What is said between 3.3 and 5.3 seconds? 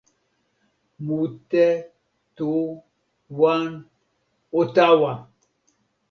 wan. o tawa!